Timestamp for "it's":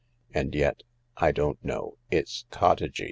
2.09-2.45